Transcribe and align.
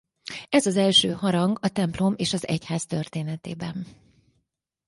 Ez 0.49 0.65
az 0.65 0.75
első 0.77 1.11
harang 1.11 1.57
a 1.61 1.69
templom 1.69 2.13
és 2.17 2.33
az 2.33 2.47
egyház 2.47 2.85
történetében. 2.85 3.85